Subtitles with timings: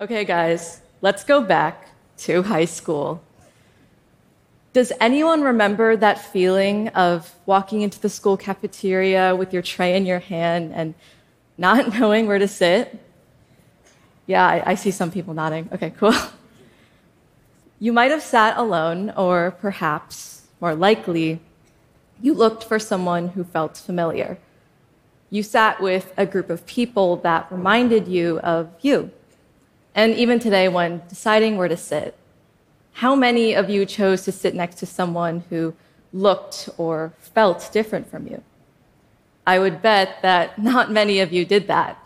[0.00, 3.20] Okay, guys, let's go back to high school.
[4.72, 10.06] Does anyone remember that feeling of walking into the school cafeteria with your tray in
[10.06, 10.94] your hand and
[11.56, 12.96] not knowing where to sit?
[14.26, 15.68] Yeah, I, I see some people nodding.
[15.72, 16.14] Okay, cool.
[17.80, 21.38] You might have sat alone, or perhaps, more likely,
[22.20, 24.36] you looked for someone who felt familiar.
[25.30, 29.12] You sat with a group of people that reminded you of you.
[29.98, 32.14] And even today, when deciding where to sit,
[32.92, 35.74] how many of you chose to sit next to someone who
[36.12, 38.40] looked or felt different from you?
[39.44, 41.98] I would bet that not many of you did that.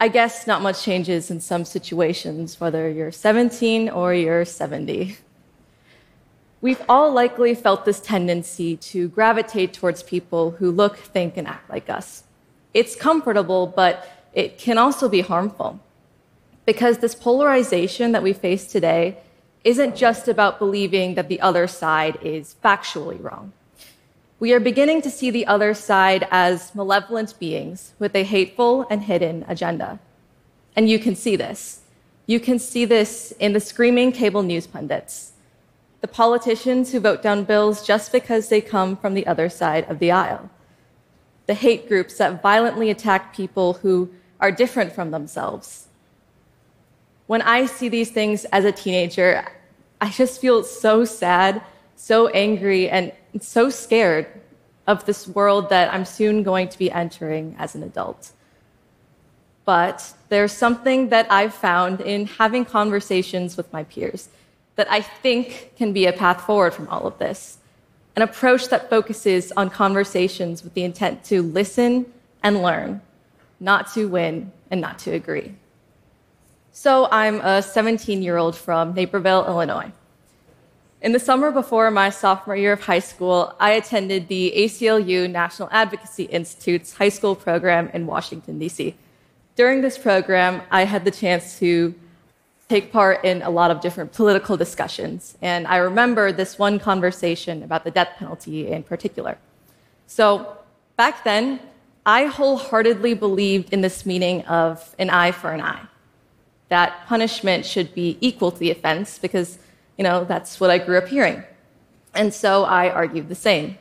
[0.00, 5.16] I guess not much changes in some situations, whether you're 17 or you're 70.
[6.60, 11.70] We've all likely felt this tendency to gravitate towards people who look, think, and act
[11.70, 12.24] like us.
[12.74, 15.78] It's comfortable, but it can also be harmful.
[16.64, 19.18] Because this polarization that we face today
[19.64, 23.52] isn't just about believing that the other side is factually wrong.
[24.40, 29.02] We are beginning to see the other side as malevolent beings with a hateful and
[29.02, 30.00] hidden agenda.
[30.74, 31.82] And you can see this.
[32.26, 35.32] You can see this in the screaming cable news pundits,
[36.00, 40.00] the politicians who vote down bills just because they come from the other side of
[40.00, 40.50] the aisle,
[41.46, 45.86] the hate groups that violently attack people who are different from themselves.
[47.32, 49.42] When I see these things as a teenager,
[50.02, 51.62] I just feel so sad,
[51.96, 54.26] so angry, and so scared
[54.86, 58.32] of this world that I'm soon going to be entering as an adult.
[59.64, 64.28] But there's something that I've found in having conversations with my peers
[64.76, 67.56] that I think can be a path forward from all of this.
[68.14, 73.00] An approach that focuses on conversations with the intent to listen and learn,
[73.58, 75.54] not to win and not to agree.
[76.74, 79.92] So I'm a 17 year old from Naperville, Illinois.
[81.02, 85.68] In the summer before my sophomore year of high school, I attended the ACLU National
[85.70, 88.94] Advocacy Institute's high school program in Washington, D.C.
[89.54, 91.94] During this program, I had the chance to
[92.70, 97.62] take part in a lot of different political discussions, and I remember this one conversation
[97.62, 99.36] about the death penalty in particular.
[100.06, 100.56] So,
[100.96, 101.60] back then,
[102.06, 105.82] I wholeheartedly believed in this meaning of an eye for an eye,
[106.72, 109.58] that punishment should be equal to the offense because
[109.96, 111.44] you know, that's what I grew up hearing.
[112.14, 113.78] And so I argued the same.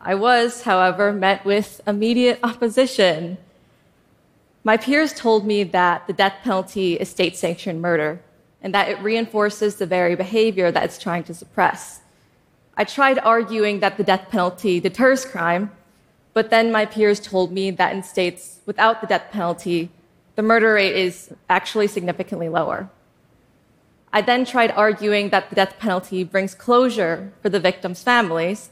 [0.00, 3.38] I was, however, met with immediate opposition.
[4.64, 8.20] My peers told me that the death penalty is state sanctioned murder
[8.62, 12.00] and that it reinforces the very behavior that it's trying to suppress.
[12.76, 15.70] I tried arguing that the death penalty deters crime,
[16.32, 19.90] but then my peers told me that in states without the death penalty,
[20.34, 22.90] the murder rate is actually significantly lower.
[24.12, 28.70] I then tried arguing that the death penalty brings closure for the victims' families,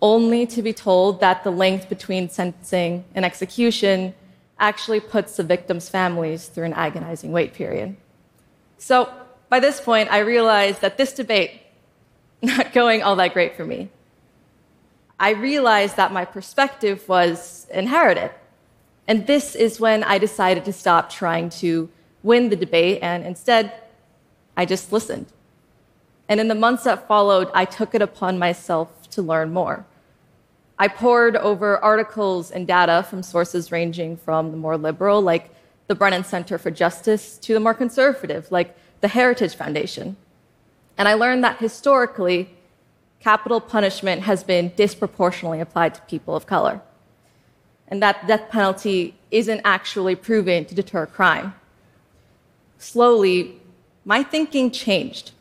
[0.00, 4.14] only to be told that the length between sentencing and execution
[4.58, 7.96] actually puts the victims' families through an agonizing wait period.
[8.78, 9.12] So
[9.48, 11.60] by this point, I realized that this debate
[12.42, 13.90] not going all that great for me.
[15.18, 18.30] I realized that my perspective was inherited.
[19.06, 21.88] And this is when I decided to stop trying to
[22.22, 23.72] win the debate and instead
[24.56, 25.26] I just listened.
[26.28, 29.84] And in the months that followed, I took it upon myself to learn more.
[30.78, 35.50] I pored over articles and data from sources ranging from the more liberal, like
[35.86, 40.16] the Brennan Center for Justice, to the more conservative, like the Heritage Foundation.
[40.96, 42.50] And I learned that historically,
[43.20, 46.80] capital punishment has been disproportionately applied to people of color,
[47.88, 51.54] and that death penalty isn't actually proven to deter crime.
[52.78, 53.60] Slowly,
[54.04, 55.32] my thinking changed.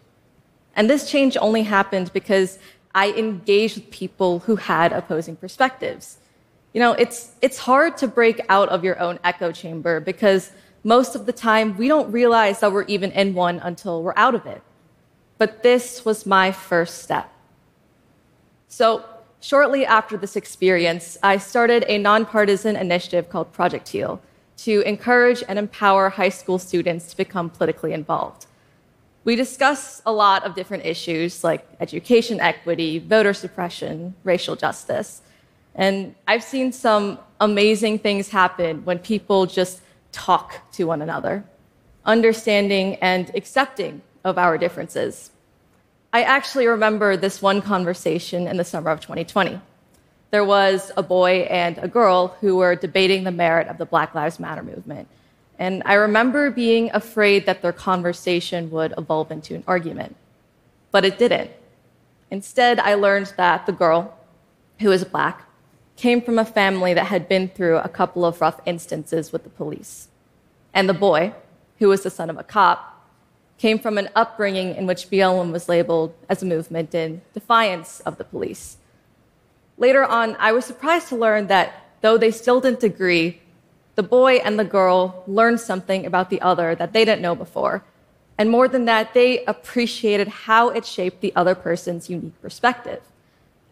[0.76, 2.60] And this change only happened because
[2.96, 6.18] I engaged with people who had opposing perspectives.
[6.74, 10.52] You know, it's, it's hard to break out of your own echo chamber because
[10.84, 14.36] most of the time we don't realize that we're even in one until we're out
[14.36, 14.62] of it.
[15.38, 17.32] But this was my first step.
[18.68, 19.06] So,
[19.44, 24.22] shortly after this experience, I started a nonpartisan initiative called Project Teal
[24.58, 28.46] to encourage and empower high school students to become politically involved.
[29.26, 35.22] We discuss a lot of different issues like education equity, voter suppression, racial justice.
[35.76, 39.82] And I've seen some amazing things happen when people just
[40.14, 41.44] talk to one another,
[42.06, 45.32] understanding and accepting of our differences.
[46.16, 49.60] I actually remember this one conversation in the summer of 2020.
[50.30, 54.14] There was a boy and a girl who were debating the merit of the Black
[54.14, 55.08] Lives Matter movement.
[55.58, 60.16] And I remember being afraid that their conversation would evolve into an argument.
[60.92, 61.50] But it didn't.
[62.30, 64.16] Instead, I learned that the girl,
[64.82, 65.48] who is black,
[65.96, 69.50] came from a family that had been through a couple of rough instances with the
[69.50, 70.10] police.
[70.76, 71.34] And the boy,
[71.80, 72.93] who was the son of a cop,
[73.58, 78.18] came from an upbringing in which BLM was labeled as a movement in defiance of
[78.18, 78.78] the police.
[79.78, 83.42] Later on, I was surprised to learn that though they still didn't agree,
[83.96, 87.84] the boy and the girl learned something about the other that they didn't know before.
[88.38, 93.02] And more than that, they appreciated how it shaped the other person's unique perspective.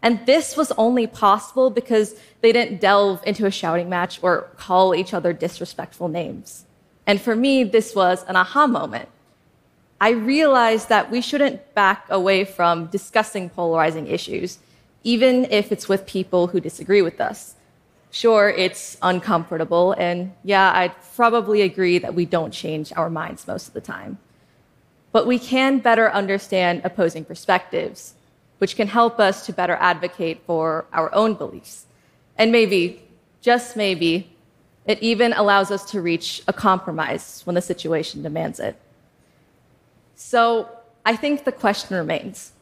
[0.02, 4.94] And this was only possible because they didn't delve into a shouting match or call
[4.94, 6.64] each other disrespectful names.
[7.06, 9.08] And for me, this was an aha moment.
[10.02, 14.58] I realized that we shouldn't back away from discussing polarizing issues,
[15.04, 17.54] even if it's with people who disagree with us.
[18.10, 23.68] Sure, it's uncomfortable, and yeah, I'd probably agree that we don't change our minds most
[23.68, 24.18] of the time.
[25.12, 28.14] But we can better understand opposing perspectives,
[28.58, 31.86] which can help us to better advocate for our own beliefs.
[32.36, 33.04] And maybe,
[33.40, 34.34] just maybe,
[34.84, 38.74] it even allows us to reach a compromise when the situation demands it.
[40.24, 40.68] So
[41.04, 42.52] I think the question remains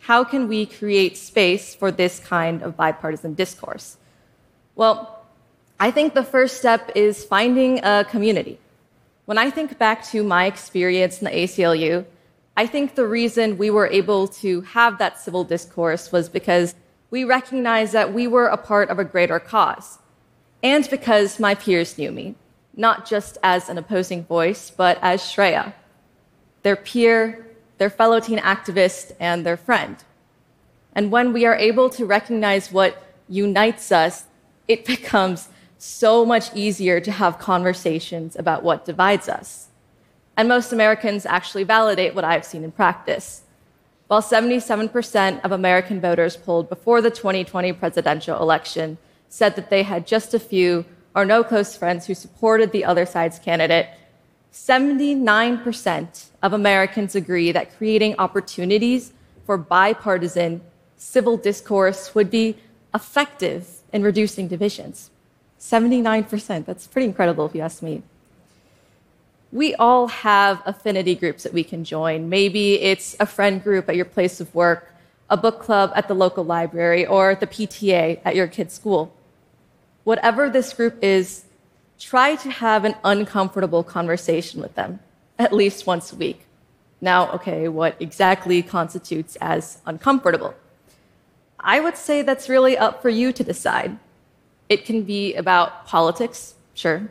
[0.00, 3.96] how can we create space for this kind of bipartisan discourse?
[4.74, 5.24] Well,
[5.78, 8.58] I think the first step is finding a community.
[9.26, 12.04] When I think back to my experience in the ACLU,
[12.56, 16.74] I think the reason we were able to have that civil discourse was because
[17.10, 19.98] we recognized that we were a part of a greater cause,
[20.62, 22.34] and because my peers knew me,
[22.76, 25.74] not just as an opposing voice, but as Shreya,
[26.64, 27.46] their peer,
[27.78, 29.96] their fellow teen activist, and their friend.
[30.96, 34.24] And when we are able to recognize what unites us,
[34.66, 39.68] it becomes so much easier to have conversations about what divides us.
[40.36, 43.42] And most Americans actually validate what I've seen in practice.
[44.08, 50.06] While 77% of American voters polled before the 2020 presidential election said that they had
[50.06, 50.84] just a few
[51.14, 53.88] or no close friends who supported the other side's candidate,
[54.54, 59.12] 79% of Americans agree that creating opportunities
[59.44, 60.60] for bipartisan
[60.96, 62.56] civil discourse would be
[62.94, 65.10] effective in reducing divisions.
[65.58, 66.66] 79%.
[66.66, 68.04] That's pretty incredible if you ask me.
[69.50, 72.28] We all have affinity groups that we can join.
[72.28, 74.92] Maybe it's a friend group at your place of work,
[75.28, 79.12] a book club at the local library, or the PTA at your kid's school.
[80.04, 81.44] Whatever this group is,
[82.04, 85.00] try to have an uncomfortable conversation with them
[85.38, 86.40] at least once a week.
[87.00, 90.54] Now, okay, what exactly constitutes as uncomfortable?
[91.58, 93.98] I would say that's really up for you to decide.
[94.68, 97.08] It can be about politics, sure,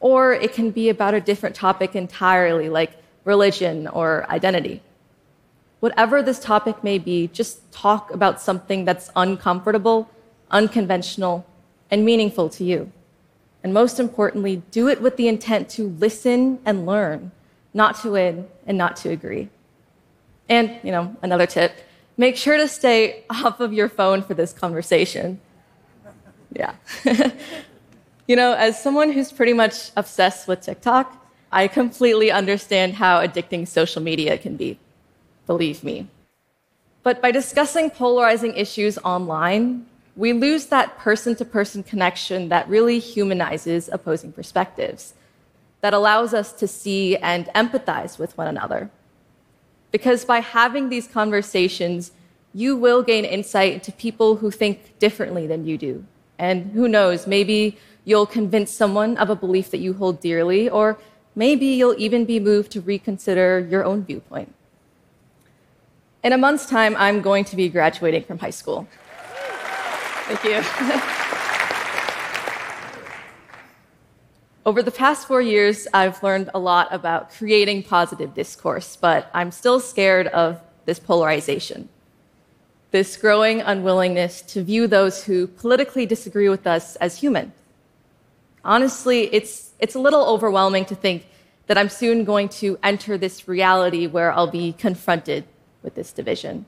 [0.00, 2.92] or it can be about a different topic entirely, like
[3.24, 4.82] religion or identity.
[5.80, 10.10] Whatever this topic may be, just talk about something that's uncomfortable,
[10.50, 11.46] unconventional,
[11.90, 12.92] and meaningful to you.
[13.62, 17.30] And most importantly, do it with the intent to listen and learn,
[17.74, 19.48] not to win and not to agree.
[20.48, 21.72] And, you know, another tip
[22.20, 25.40] make sure to stay off of your phone for this conversation.
[26.52, 26.74] Yeah.
[28.26, 31.16] you know, as someone who's pretty much obsessed with TikTok,
[31.50, 34.78] I completely understand how addicting social media can be.
[35.46, 36.08] Believe me.
[37.02, 39.86] But by discussing polarizing issues online,
[40.20, 45.14] we lose that person to person connection that really humanizes opposing perspectives,
[45.80, 48.90] that allows us to see and empathize with one another.
[49.90, 52.12] Because by having these conversations,
[52.52, 56.04] you will gain insight into people who think differently than you do.
[56.38, 60.98] And who knows, maybe you'll convince someone of a belief that you hold dearly, or
[61.34, 64.54] maybe you'll even be moved to reconsider your own viewpoint.
[66.22, 68.86] In a month's time, I'm going to be graduating from high school.
[70.30, 70.62] Thank you.
[74.64, 79.50] Over the past four years, I've learned a lot about creating positive discourse, but I'm
[79.50, 81.88] still scared of this polarization.
[82.92, 87.52] This growing unwillingness to view those who politically disagree with us as human.
[88.64, 91.26] Honestly, it's, it's a little overwhelming to think
[91.66, 95.44] that I'm soon going to enter this reality where I'll be confronted
[95.82, 96.66] with this division,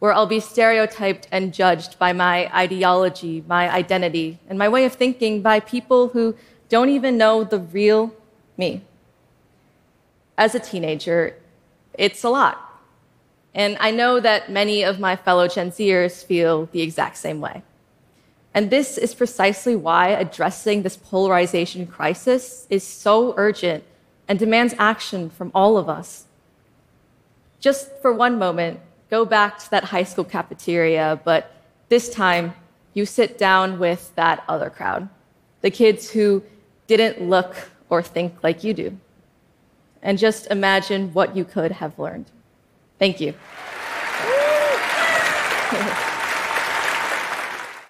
[0.00, 4.94] where I'll be stereotyped and judged by my ideology, my identity, and my way of
[4.94, 6.34] thinking by people who
[6.68, 8.12] don't even know the real
[8.56, 8.82] me.
[10.36, 11.36] As a teenager,
[11.94, 12.66] it's a lot.
[13.54, 17.62] And I know that many of my fellow Gen Zers feel the exact same way.
[18.54, 23.84] And this is precisely why addressing this polarization crisis is so urgent
[24.26, 26.24] and demands action from all of us.
[27.60, 28.80] Just for one moment,
[29.10, 31.52] go back to that high school cafeteria, but
[31.88, 32.54] this time
[32.94, 35.08] you sit down with that other crowd,
[35.60, 36.42] the kids who
[36.86, 38.96] didn't look or think like you do.
[40.02, 42.30] And just imagine what you could have learned.
[42.98, 43.34] Thank you.